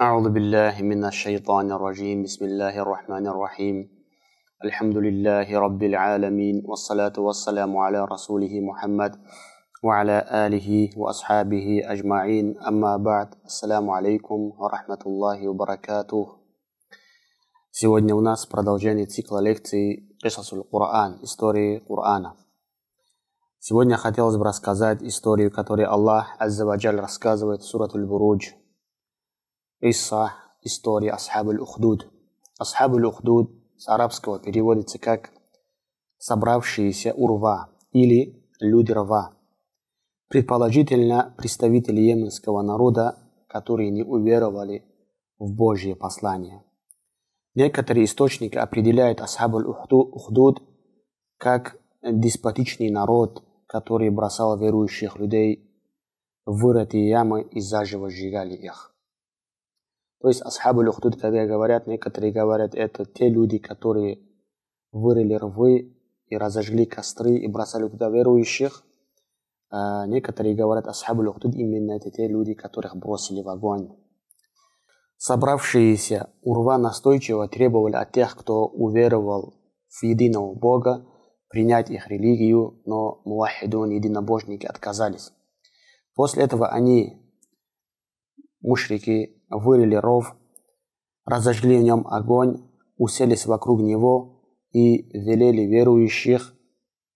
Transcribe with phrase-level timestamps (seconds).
[0.00, 3.76] أعوذ بالله من الشيطان الرجيم بسم الله الرحمن الرحيم
[4.64, 9.12] الحمد لله رب العالمين والصلاة والسلام على رسوله محمد
[9.82, 16.24] وعلى آله وأصحابه أجمعين أما بعد السلام عليكم ورحمة الله وبركاته
[17.70, 22.36] Сегодня у нас продолжение цикла лекций Кисасуль Кур'ан, истории Корана.
[23.60, 28.52] Сегодня хотелось бы рассказать историю, которую Аллах Аззаваджаль рассказывает в Суратуль Бурудж.
[29.83, 32.07] Исса, история Асхабуль Ухдуд.
[32.59, 35.31] Асхабуль Ухдуд с арабского переводится как
[36.19, 39.33] «собравшиеся урва» или «люди рва».
[40.29, 43.17] Предположительно, представители йеменского народа,
[43.47, 44.85] которые не уверовали
[45.39, 46.63] в Божье послание.
[47.55, 50.61] Некоторые источники определяют Асхабуль Ухдуд
[51.37, 55.67] как деспотичный народ, который бросал верующих людей
[56.45, 58.90] в вырытые ямы и заживо сжигали их.
[60.21, 64.19] То есть асхабу люхдуд, когда говорят, некоторые говорят, это те люди, которые
[64.91, 68.83] вырыли рвы и разожгли костры и бросали туда верующих.
[69.71, 73.97] А некоторые говорят, асхабу люхдуд, именно это те люди, которых бросили в огонь.
[75.17, 79.55] Собравшиеся урва настойчиво требовали от тех, кто уверовал
[79.87, 81.05] в единого Бога,
[81.49, 85.31] принять их религию, но муахидун, единобожники, отказались.
[86.15, 87.21] После этого они,
[88.61, 90.35] мушрики, вырыли ров,
[91.25, 92.57] разожгли в нем огонь,
[92.97, 96.55] уселись вокруг него и велели верующих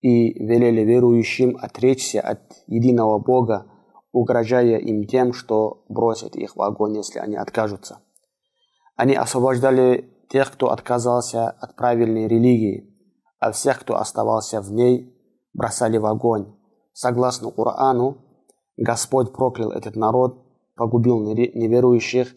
[0.02, 3.66] и велели верующим отречься от единого Бога,
[4.12, 8.02] угрожая им тем, что бросят их в огонь, если они откажутся.
[8.96, 12.96] Они освобождали тех, кто отказался от правильной религии,
[13.40, 15.12] а всех, кто оставался в ней,
[15.54, 16.54] бросали в огонь.
[16.94, 18.18] Согласно Корану,
[18.78, 20.45] Господь проклял этот народ
[20.76, 22.36] погубил неверующих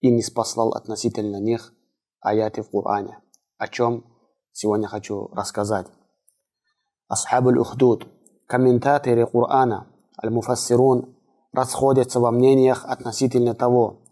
[0.00, 1.72] и не спаслал относительно них
[2.20, 3.18] аяты в Коране,
[3.58, 4.04] о чем
[4.52, 5.86] сегодня хочу рассказать.
[7.08, 8.06] Асхабуль Ухдуд,
[8.46, 9.86] комментаторы Корана,
[10.22, 11.16] аль-муфассирун,
[11.52, 14.02] расходятся во мнениях относительно того,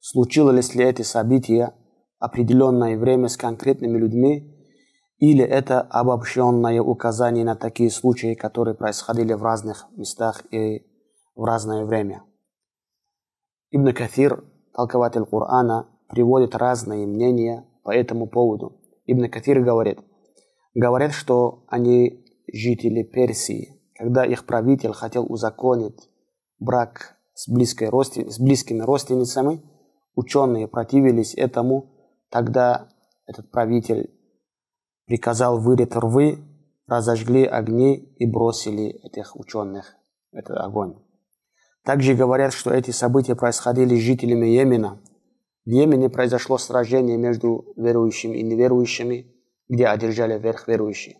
[0.00, 1.74] случилось ли эти события
[2.18, 4.54] определенное время с конкретными людьми,
[5.18, 10.86] или это обобщенное указание на такие случаи, которые происходили в разных местах и
[11.34, 12.22] в разное время.
[13.70, 18.80] Ибн Кафир, толкователь Корана, приводит разные мнения по этому поводу.
[19.04, 19.98] Ибн Кафир говорит,
[20.74, 26.08] говорят, что они жители Персии, когда их правитель хотел узаконить
[26.58, 28.30] брак с, близкой родствен...
[28.30, 29.62] с близкими родственницами,
[30.14, 31.90] ученые противились этому,
[32.30, 32.88] тогда
[33.26, 34.10] этот правитель
[35.04, 36.38] приказал вырыть рвы,
[36.86, 39.94] разожгли огни и бросили этих ученых
[40.32, 40.96] этот огонь.
[41.88, 45.00] Также говорят, что эти события происходили с жителями Йемена.
[45.64, 49.34] В Йемене произошло сражение между верующими и неверующими,
[49.70, 51.16] где одержали верх верующие.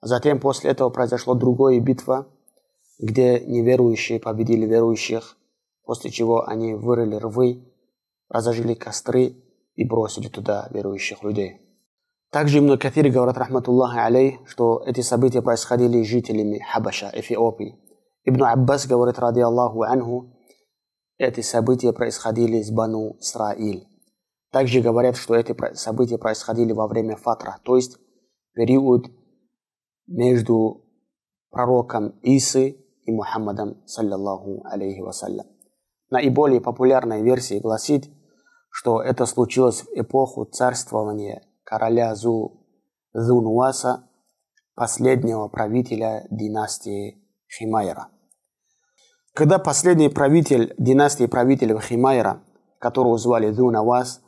[0.00, 2.28] Затем после этого произошло другое битва,
[3.00, 5.36] где неверующие победили верующих,
[5.82, 7.64] после чего они вырыли рвы,
[8.28, 9.34] разожгли костры
[9.74, 11.56] и бросили туда верующих людей.
[12.30, 17.89] Также Ибн Кафир говорит, рахматуллахи алей, что эти события происходили с жителями Хабаша, Эфиопии.
[18.24, 20.36] Ибн Аббас говорит, ради Аллаху анху,
[21.16, 23.86] эти события происходили с Бану Исраиль.
[24.50, 27.98] Также говорят, что эти события происходили во время фатра, то есть
[28.52, 29.06] период
[30.06, 30.84] между
[31.50, 35.46] пророком Исы и Мухаммадом, саллиллаху алейхи вассалям.
[36.10, 38.10] Наиболее популярная версия гласит,
[38.70, 42.66] что это случилось в эпоху царствования короля Зу
[43.12, 44.08] Зунуаса,
[44.74, 47.19] последнего правителя династии
[47.58, 48.08] Химайра.
[49.34, 52.42] Когда последний правитель династии правителей Химайра,
[52.78, 54.20] которого звали Дунавас,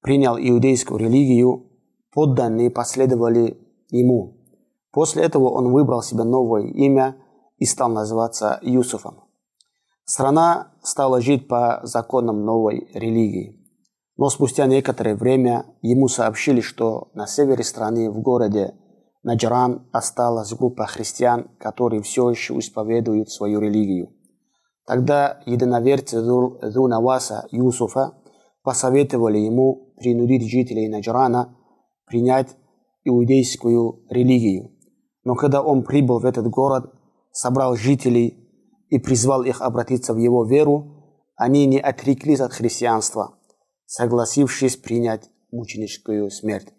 [0.00, 1.70] принял иудейскую религию,
[2.12, 3.58] подданные последовали
[3.90, 4.38] ему.
[4.90, 7.16] После этого он выбрал себе новое имя
[7.58, 9.24] и стал называться Юсуфом.
[10.04, 13.62] Страна стала жить по законам новой религии.
[14.16, 18.74] Но спустя некоторое время ему сообщили, что на севере страны, в городе
[19.22, 24.12] Наджран осталась группа христиан, которые все еще исповедуют свою религию.
[24.84, 28.14] Тогда единоверцы Дунаваса Юсуфа
[28.62, 31.56] посоветовали ему принудить жителей Наджрана
[32.06, 32.56] принять
[33.04, 34.72] иудейскую религию.
[35.24, 36.92] Но когда он прибыл в этот город,
[37.30, 38.38] собрал жителей
[38.88, 43.38] и призвал их обратиться в его веру, они не отреклись от христианства,
[43.86, 46.72] согласившись принять мученическую смерть.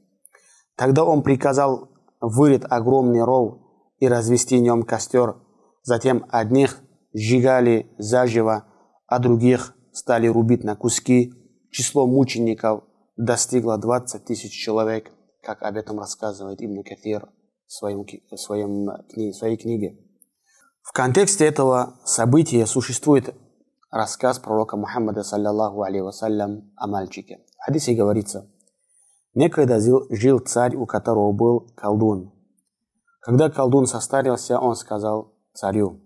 [0.76, 1.93] Тогда он приказал
[2.24, 3.60] вырыт огромный ров
[4.00, 5.36] и развести в нем костер.
[5.84, 6.80] Затем одних
[7.14, 8.66] сжигали заживо,
[9.08, 11.34] а других стали рубить на куски,
[11.70, 12.86] число мучеников
[13.18, 15.12] достигло 20 тысяч человек,
[15.44, 17.30] как об этом рассказывает Ибн Кафир
[17.68, 20.00] в, своем, в, своем, в своей книге.
[20.82, 23.36] В контексте этого события существует
[23.92, 27.40] рассказ пророка Мухаммада, саллиллаху алейhi вассалям, о мальчике.
[27.60, 28.50] В хадисе говорится,
[29.34, 32.32] некогда жил царь, у которого был колдун.
[33.20, 36.02] Когда колдун состарился, он сказал царю,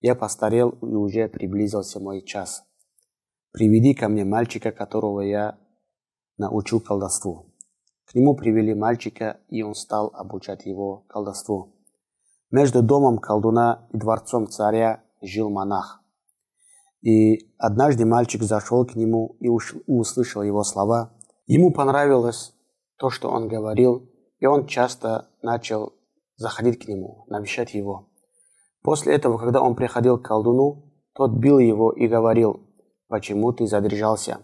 [0.00, 2.62] я постарел и уже приблизился мой час.
[3.52, 5.58] Приведи ко мне мальчика, которого я
[6.38, 7.46] научу колдовству.
[8.06, 11.74] К нему привели мальчика, и он стал обучать его колдовству.
[12.50, 16.00] Между домом колдуна и дворцом царя жил монах.
[17.00, 21.12] И однажды мальчик зашел к нему и услышал его слова.
[21.46, 22.53] Ему понравилось
[22.98, 24.08] то, что он говорил,
[24.38, 25.92] и он часто начал
[26.36, 28.08] заходить к нему, навещать его.
[28.82, 32.60] После этого, когда он приходил к колдуну, тот бил его и говорил,
[33.08, 34.40] «Почему ты задержался?»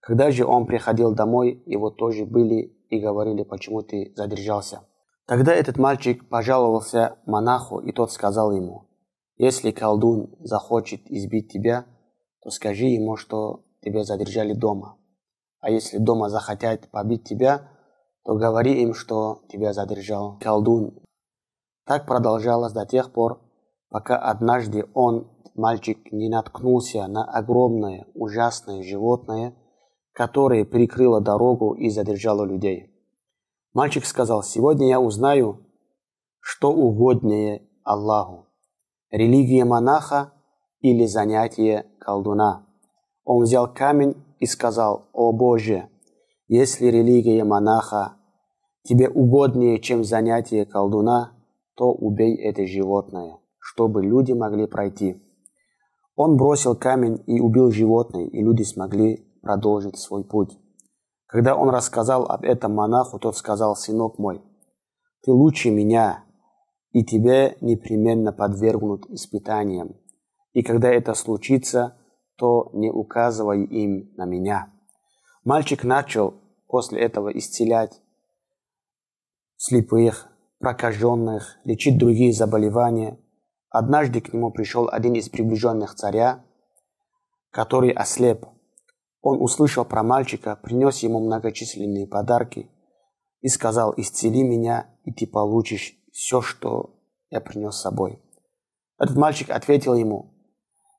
[0.00, 4.82] Когда же он приходил домой, его тоже были и говорили, «Почему ты задержался?»
[5.26, 8.88] Тогда этот мальчик пожаловался монаху, и тот сказал ему,
[9.36, 11.86] «Если колдун захочет избить тебя,
[12.42, 14.98] то скажи ему, что тебя задержали дома.
[15.60, 17.70] А если дома захотят побить тебя,
[18.24, 20.98] то говори им, что тебя задержал колдун.
[21.86, 23.40] Так продолжалось до тех пор,
[23.90, 29.54] пока однажды он, мальчик, не наткнулся на огромное, ужасное животное,
[30.12, 32.90] которое перекрыло дорогу и задержало людей.
[33.74, 35.66] Мальчик сказал, сегодня я узнаю,
[36.40, 38.46] что угоднее Аллаху.
[39.10, 40.32] Религия монаха
[40.80, 42.66] или занятие колдуна.
[43.24, 45.88] Он взял камень и сказал, «О Боже,
[46.46, 48.16] если религия монаха
[48.82, 51.32] тебе угоднее, чем занятие колдуна,
[51.76, 55.20] то убей это животное, чтобы люди могли пройти».
[56.16, 60.56] Он бросил камень и убил животное, и люди смогли продолжить свой путь.
[61.26, 64.40] Когда он рассказал об этом монаху, тот сказал, «Сынок мой,
[65.22, 66.24] ты лучше меня,
[66.92, 69.96] и тебе непременно подвергнут испытаниям
[70.54, 71.98] и когда это случится,
[72.36, 74.72] то не указывай им на меня.
[75.44, 76.34] Мальчик начал
[76.68, 78.00] после этого исцелять
[79.56, 83.18] слепых, прокаженных, лечить другие заболевания.
[83.68, 86.44] Однажды к нему пришел один из приближенных царя,
[87.50, 88.46] который ослеп.
[89.20, 92.70] Он услышал про мальчика, принес ему многочисленные подарки
[93.40, 96.98] и сказал, исцели меня, и ты получишь все, что
[97.28, 98.22] я принес с собой.
[98.98, 100.32] Этот мальчик ответил ему,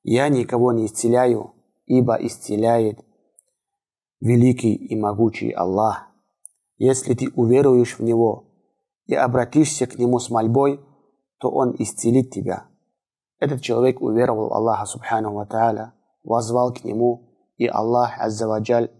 [0.04, 1.56] я никого не исцеляю,
[1.86, 3.00] ибо исцеляет
[4.20, 6.08] великий и могучий Аллах.
[6.78, 8.54] Если ты уверуешь в Него
[9.06, 10.80] и обратишься к Нему с мольбой,
[11.40, 12.68] то Он исцелит тебя.
[13.40, 18.92] Этот человек уверовал в Аллаха Субхану Ва Тааля, возвал к Нему, и Аллах Аззаваджаль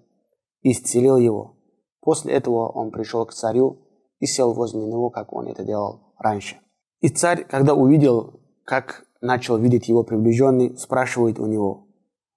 [0.62, 1.58] исцелил его.
[2.02, 3.82] После этого он пришел к царю
[4.20, 6.58] и сел возле него, как он это делал раньше.
[7.02, 11.88] И царь, когда увидел, как начал видеть его приближенный, спрашивает у него,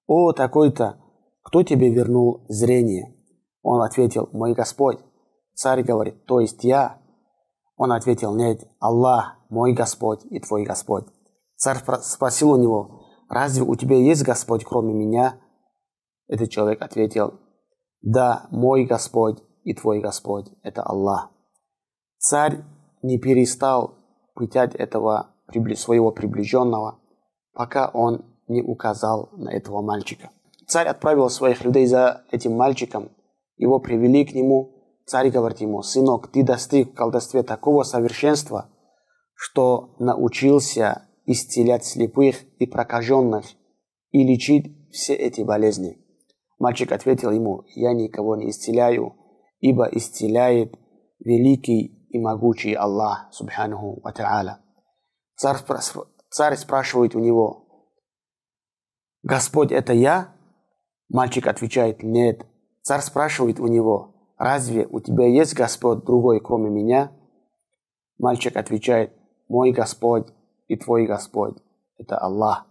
[0.07, 0.99] «О, такой-то,
[1.49, 3.17] кто тебе вернул зрение?»
[3.63, 4.99] Он ответил, «Мой Господь».
[5.55, 7.01] Царь говорит, «То есть я?»
[7.75, 11.07] Он ответил, «Нет, Аллах, мой Господь и твой Господь».
[11.57, 13.01] Царь спросил у него,
[13.31, 15.41] «Разве у тебя есть Господь, кроме меня?»
[16.27, 17.41] Этот человек ответил,
[18.03, 21.31] «Да, мой Господь и твой Господь– это Аллах».
[22.19, 22.63] Царь
[23.03, 23.95] не перестал
[24.35, 25.35] пытать этого
[25.77, 26.99] своего приближенного,
[27.55, 30.31] пока он не указал на этого мальчика.
[30.69, 33.11] Царь отправил своих людей за этим мальчиком,
[33.57, 34.75] его привели к нему.
[35.07, 38.71] Царь говорит ему, сынок, ты достиг в колдовстве такого совершенства,
[39.35, 43.47] что научился исцелять слепых и прокаженных
[44.11, 45.99] и лечить все эти болезни.
[46.59, 49.17] Мальчик ответил ему, я никого не исцеляю,
[49.61, 50.79] ибо исцеляет
[51.19, 54.59] великий и могучий Аллах, субханаху ва та'аля.
[55.37, 57.65] Царь, спрашивает у него,
[59.23, 60.38] «Господь, это я?»
[61.09, 62.47] Мальчик отвечает, «Нет».
[62.83, 67.13] Царь спрашивает у него, «Разве у тебя есть Господь другой, кроме меня?»
[68.19, 69.13] Мальчик отвечает,
[69.49, 70.29] «Мой Господь
[70.69, 71.57] и твой Господь–
[71.99, 72.67] это Аллах».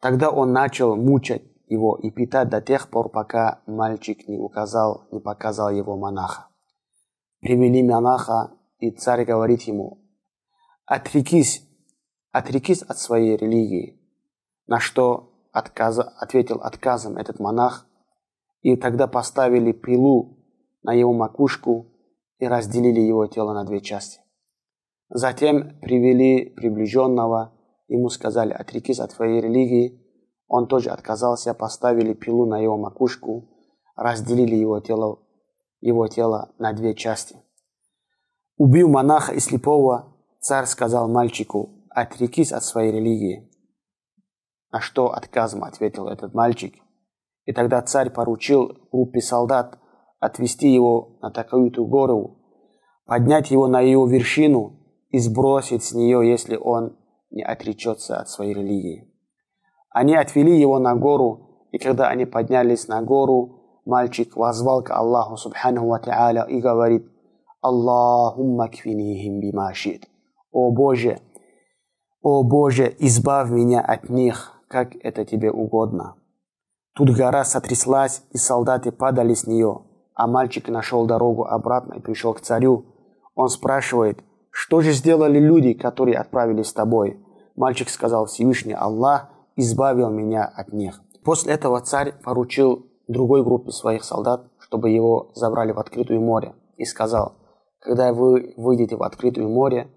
[0.00, 5.20] Тогда он начал мучать его и питать до тех пор, пока мальчик не указал, не
[5.20, 6.48] показал его монаха.
[7.40, 9.98] Привели монаха, и царь говорит ему,
[10.84, 11.66] «Отрекись
[12.36, 13.98] отрекись от своей религии.
[14.66, 17.86] На что отказа, ответил отказом этот монах,
[18.60, 20.38] и тогда поставили пилу
[20.82, 21.86] на его макушку
[22.38, 24.20] и разделили его тело на две части.
[25.08, 27.52] Затем привели приближенного,
[27.88, 30.02] ему сказали, отрекись от своей религии.
[30.48, 33.48] Он тоже отказался, поставили пилу на его макушку,
[33.94, 35.20] разделили его тело,
[35.80, 37.36] его тело на две части.
[38.58, 43.50] Убив монаха и слепого, царь сказал мальчику, отрекись от своей религии.
[44.76, 46.74] На что отказом ответил этот мальчик.
[47.46, 49.78] И тогда царь поручил группе солдат
[50.20, 52.36] отвести его на такую-то гору,
[53.06, 54.78] поднять его на ее вершину
[55.08, 56.94] и сбросить с нее, если он
[57.30, 59.10] не отречется от своей религии.
[59.88, 65.38] Они отвели его на гору, и когда они поднялись на гору, мальчик возвал к Аллаху
[65.38, 67.10] Субханаху Ва Та'аля и говорит,
[67.62, 70.06] Аллахумма кфинихим бимашит.
[70.52, 71.18] О Боже,
[72.20, 76.16] о Боже, избавь меня от них, как это тебе угодно.
[76.94, 79.82] Тут гора сотряслась, и солдаты падали с нее,
[80.14, 82.86] а мальчик нашел дорогу обратно и пришел к царю.
[83.34, 87.22] Он спрашивает, что же сделали люди, которые отправились с тобой?
[87.54, 91.02] Мальчик сказал, Всевышний Аллах избавил меня от них.
[91.22, 96.84] После этого царь поручил другой группе своих солдат, чтобы его забрали в открытое море, и
[96.84, 97.34] сказал,
[97.80, 99.90] когда вы выйдете в открытое море,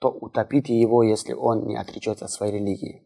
[0.00, 3.02] то утопите его, если он не отречется от своей религии.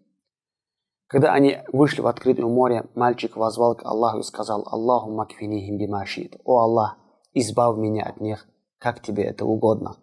[1.08, 6.36] Когда они вышли в открытое море, мальчик возвал к Аллаху и сказал, Аллаху макфинихим бимашит.
[6.44, 6.98] О Аллах,
[7.32, 8.46] избавь меня от них,
[8.78, 9.96] как тебе это угодно.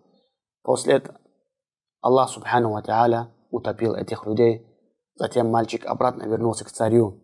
[0.64, 1.20] После этого
[2.02, 4.66] Аллах Субхану Ва Та'аля утопил этих людей.
[5.16, 7.22] Затем мальчик обратно вернулся к царю.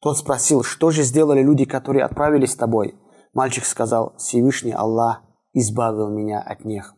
[0.00, 2.94] Тот спросил, что же сделали люди, которые отправились с тобой?
[3.32, 5.22] Мальчик сказал, Всевышний Аллах
[5.54, 6.94] избавил меня от них.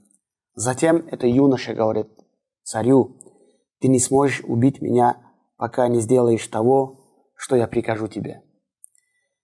[0.54, 2.08] Затем это юноша говорит
[2.64, 3.16] царю,
[3.80, 5.16] ты не сможешь убить меня,
[5.62, 6.98] пока не сделаешь того,
[7.36, 8.42] что я прикажу тебе.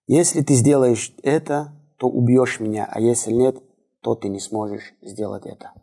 [0.09, 3.63] Если ты сделаешь это, то убьешь меня, а если нет,
[4.03, 5.75] то ты не сможешь сделать это.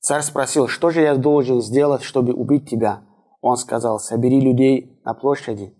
[0.00, 3.04] Царь спросил, что же я должен сделать, чтобы убить тебя?
[3.42, 5.72] Он сказал, собери людей на площади,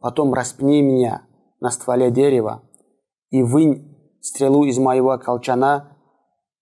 [0.00, 1.22] потом распни меня
[1.60, 2.68] на стволе дерева
[3.30, 5.96] и вынь стрелу из моего колчана,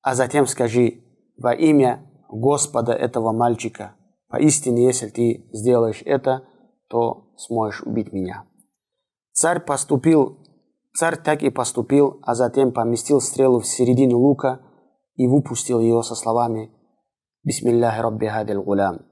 [0.00, 1.02] а затем скажи
[1.36, 3.96] во имя Господа этого мальчика.
[4.28, 6.44] Поистине, если ты сделаешь это,
[6.88, 8.44] то сможешь убить меня.
[9.32, 10.38] Царь поступил,
[10.94, 14.60] царь так и поступил, а затем поместил стрелу в середину лука
[15.14, 16.72] и выпустил ее со словами
[17.44, 19.06] Бисмилляхи Рабби Хадил Гулям.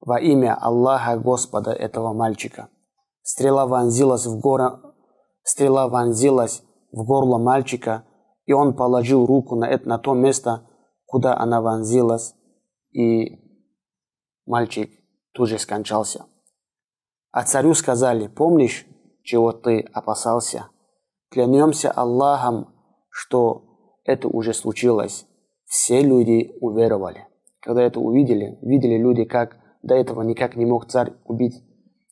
[0.00, 2.68] Во имя Аллаха Господа этого мальчика.
[3.22, 4.94] Стрела вонзилась в, горо...
[5.42, 8.04] Стрела вонзилась в горло мальчика,
[8.44, 10.66] и он положил руку на, это, на то место,
[11.06, 12.34] куда она вонзилась,
[12.90, 13.38] и
[14.44, 14.90] мальчик
[15.32, 16.26] тут же скончался.
[17.32, 18.86] А царю сказали, помнишь,
[19.22, 20.68] чего ты опасался?
[21.30, 22.68] Клянемся Аллахом,
[23.08, 23.64] что
[24.04, 25.26] это уже случилось.
[25.64, 27.26] Все люди уверовали.
[27.60, 31.54] Когда это увидели, видели люди, как до этого никак не мог царь убить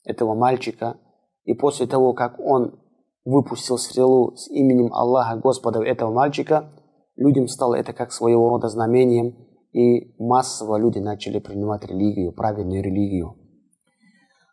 [0.04, 0.96] этого мальчика.
[1.44, 2.80] И после того, как он
[3.26, 6.72] выпустил стрелу с именем Аллаха, Господа этого мальчика,
[7.16, 9.36] людям стало это как своего рода знамением,
[9.72, 13.36] и массово люди начали принимать религию, правильную религию.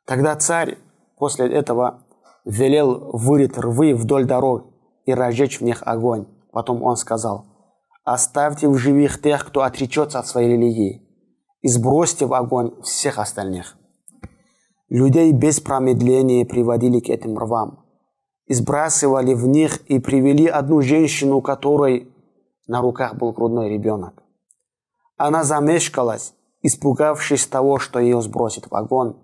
[0.08, 0.80] Тогда царь
[1.18, 2.04] после этого
[2.46, 4.74] велел вырыть рвы вдоль дорог
[5.06, 6.26] и разжечь в них огонь.
[6.52, 7.46] Потом он сказал–
[8.08, 11.06] Оставьте в живых тех, кто отречется от своей религии,
[11.60, 13.76] и сбросьте в огонь всех остальных.
[14.88, 17.84] Людей без промедления приводили к этим рвам,
[18.46, 22.10] и сбрасывали в них и привели одну женщину, которой
[22.66, 24.24] на руках был грудной ребенок.
[25.18, 29.18] Она замешкалась, испугавшись того, что ее сбросит в огонь.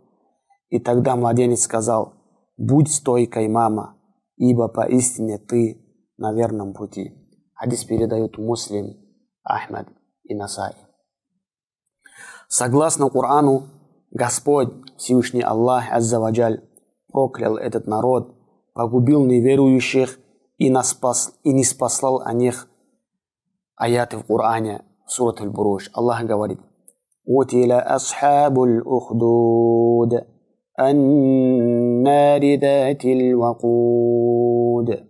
[0.73, 2.15] И тогда младенец сказал,
[2.57, 3.95] «Будь стойкой, мама,
[4.37, 5.79] ибо поистине ты
[6.17, 7.13] на верном пути».
[7.53, 8.97] Хадис передают муслим,
[9.43, 9.87] Ахмед
[10.23, 10.73] и Насай.
[12.47, 13.67] Согласно Корану,
[14.09, 16.67] Господь, Всевышний Аллах Аззаваджаль,
[17.11, 18.35] проклял этот народ,
[18.73, 20.17] погубил неверующих
[20.57, 20.97] и, нас
[21.43, 22.67] и не спасал о них
[23.75, 25.91] аяты в Коране, сурат аль-Буруш.
[25.93, 26.59] Аллах говорит,
[27.25, 30.32] «Утиля асхабуль ухдуд».
[30.80, 35.08] النار ذات الوقود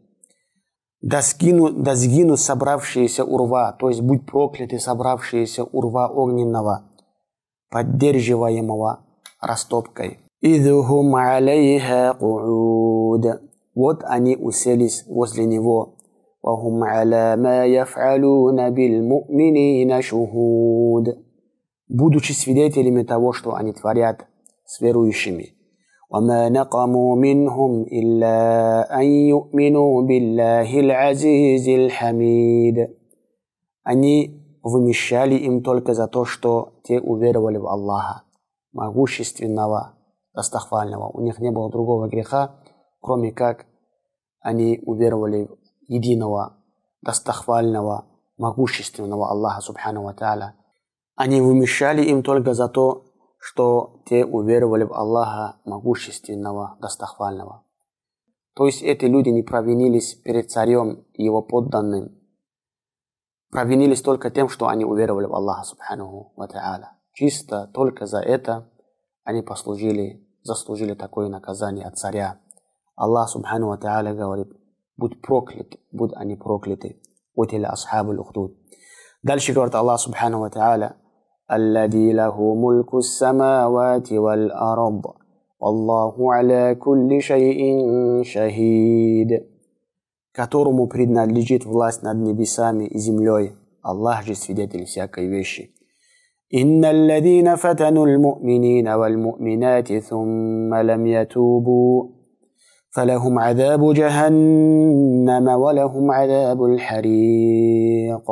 [1.00, 6.90] да, скину, да сгину собравшиеся урва, то есть будь прокляты собравшиеся урва огненного,
[7.70, 9.00] поддерживаемого
[9.40, 10.18] растопкой.
[10.40, 13.42] Идхум алейха кууд.
[13.74, 15.94] Вот они уселись возле него.
[16.42, 21.18] وهم على ما يفعلون بالمؤمنين شهود.
[21.88, 24.26] Будучи свидетелями того, что они творят
[24.72, 25.58] с верующими.
[26.10, 28.38] وما نقموا منهم إلا
[29.00, 32.88] أن يؤمنوا بالله العزيز الحميد
[33.84, 38.22] Они вымещали им только за то, что те уверовали в Аллаха,
[38.72, 39.94] могущественного,
[40.34, 41.08] достохвального.
[41.08, 42.56] У них не было другого греха,
[43.00, 43.64] кроме как
[44.40, 45.48] они уверовали
[45.86, 46.58] единого,
[47.00, 48.04] достохвального,
[48.36, 50.54] могущественного Аллаха Субхану Ва Тааля.
[51.16, 53.04] Они вымещали им только за то,
[53.45, 57.65] что те уверовали в Аллаха могущественного, достохвального.
[58.55, 62.17] То есть эти люди не провинились перед царем и его подданным,
[63.51, 66.47] провинились только тем, что они уверовали в Аллаха Субхану Ва.
[67.11, 68.71] Чисто только за это
[69.25, 72.39] они послужили, заслужили такое наказание от царя.
[72.95, 74.53] Аллах Субхану Ва говорит,
[74.95, 77.01] будь проклят, будь они прокляты.
[77.35, 78.55] Утиля асхабу лухдуд.
[79.21, 80.95] Дальше говорит Аллах Субхану Ва
[81.52, 85.02] الذي له ملك السماوات والأرض
[85.60, 87.60] والله على كل شيء
[88.22, 89.48] شهيد
[90.38, 93.56] которому принадлежит власть над небесами и землей.
[93.82, 95.74] Аллах же свидетель всякой вещи.
[96.54, 102.04] إن الذين فتنوا المؤمنين والمؤمنات ثم لم يتوبوا
[102.90, 108.30] فلهم عذاب جهنم ولهم عذاب الحريق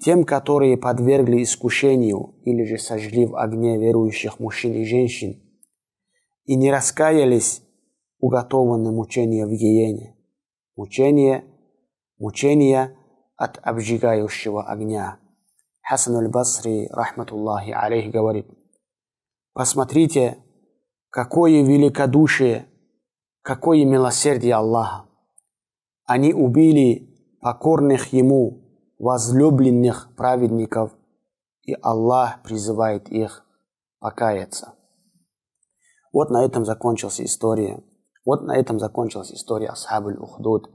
[0.00, 5.40] Тем, которые подвергли искушению или же сожгли в огне верующих мужчин и женщин
[6.44, 7.62] и не раскаялись,
[8.18, 10.16] уготованы мучения в гиене.
[10.76, 11.44] Мучение,
[12.18, 12.96] мучение
[13.36, 15.18] от обжигающего огня.
[15.82, 18.46] Хасан аль-Басри, рахматуллахи алейх, говорит,
[19.52, 20.38] посмотрите,
[21.10, 22.66] какое великодушие,
[23.42, 25.06] какое милосердие Аллаха.
[26.06, 28.63] Они убили покорных Ему,
[28.98, 30.92] возлюбленных праведников,
[31.62, 33.44] и Аллах призывает их
[33.98, 34.74] покаяться.
[36.12, 37.82] Вот на этом закончилась история.
[38.24, 40.70] Вот на этом закончилась история Асхабуль Ухдуд.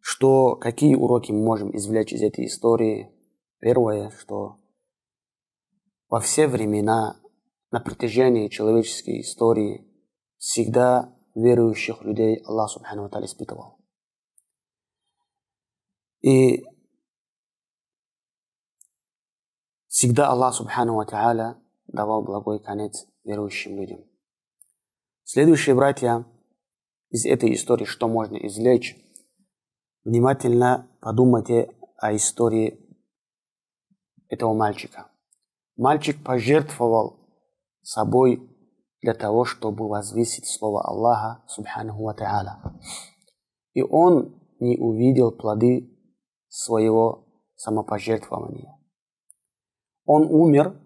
[0.00, 3.10] Что, какие уроки мы можем извлечь из этой истории?
[3.58, 4.56] Первое, что
[6.08, 7.20] во все времена
[7.70, 9.86] на протяжении человеческой истории
[10.38, 13.79] всегда верующих людей Аллах Субхану Ва испытывал.
[16.20, 16.64] И
[19.86, 21.56] всегда Аллах Субхану Ва Тааля
[21.86, 24.04] давал благой конец верующим людям.
[25.24, 26.26] Следующие братья,
[27.08, 28.96] из этой истории что можно извлечь?
[30.04, 32.78] Внимательно подумайте о истории
[34.28, 35.10] этого мальчика.
[35.76, 37.18] Мальчик пожертвовал
[37.82, 38.46] собой
[39.00, 42.62] для того, чтобы возвысить слово Аллаха, Субханаху Ва Тааля.
[43.72, 45.96] И он не увидел плоды
[46.50, 48.76] своего самопожертвования.
[50.04, 50.78] Он умер,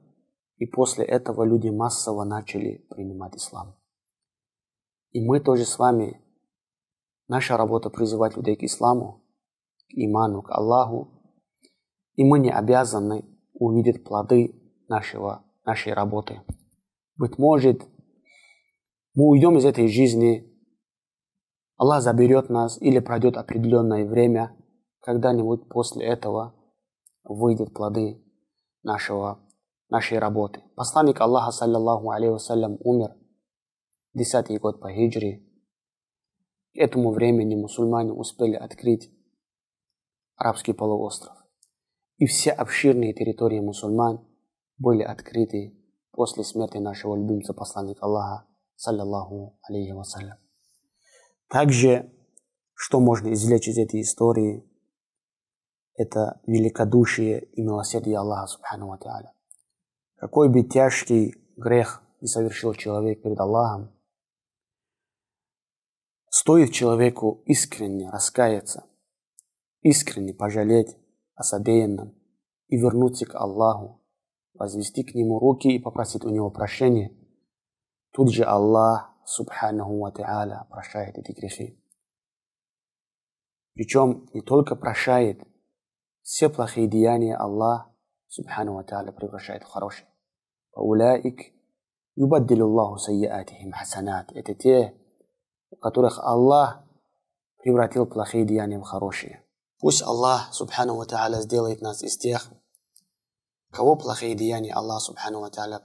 [0.59, 3.75] и после этого люди массово начали принимать ислам.
[5.11, 6.21] И мы тоже с вами,
[7.29, 9.25] наша работа призывать людей к исламу,
[9.89, 11.09] к иману, к Аллаху,
[12.15, 13.25] и мы не обязаны
[13.55, 14.55] увидеть плоды
[14.89, 16.43] нашего, нашей работы.
[17.17, 17.83] Быть может,
[19.15, 20.51] мы уйдем из этой жизни,
[21.77, 24.55] Аллах заберет нас или пройдет определенное время–
[25.05, 26.55] когда-нибудь после этого
[27.25, 28.25] выйдут плоды
[28.83, 29.39] нашего,
[29.91, 30.63] нашей работы.
[30.77, 33.15] Посланник Аллаха, саллиллаху алейхи вассалям, умер
[34.15, 35.45] десятый год по хиджре.
[36.73, 39.13] К этому времени мусульмане успели открыть
[40.37, 41.37] арабский полуостров.
[42.17, 44.27] И все обширные территории мусульман
[44.79, 45.79] были открыты
[46.13, 50.39] после смерти нашего любимца посланника Аллаха, саллиллаху алейхи вассалям.
[51.51, 52.11] Также,
[52.73, 54.67] что можно извлечь из этой истории–
[55.97, 59.33] это великодушие и милосердие Аллаха Субхану Ва Тааля.
[60.17, 63.93] Какой бы тяжкий грех не совершил человек перед Аллахом,
[66.29, 68.85] стоит человеку искренне раскаяться,
[69.83, 70.97] искренне пожалеть
[71.35, 72.15] о содеянном
[72.69, 74.03] и вернуться к Аллаху,
[74.55, 77.13] возвести к Нему руки и попросить у Него прощения,
[78.13, 81.81] тут же Аллах Субханаху Ва Тааля прощает эти грехи.
[83.75, 85.43] Причем не только прощает–
[86.25, 87.87] все плохие деяния Аллах,
[88.29, 90.09] Субхану Ва Тааля, превращает в хорошие.
[90.73, 91.53] Улаик
[92.17, 94.33] юбаддилу Аллаху сайятихим хасанат.
[94.33, 94.95] Это те,
[95.71, 96.83] у которых Аллах
[97.59, 99.45] превратил плохие деяния в хорошие.
[99.81, 102.51] Пусть Аллах, Субхану Ва Тааля, сделает нас из тех,
[103.71, 105.79] кого плохие деяния Аллах, Субхану Ва Тааля,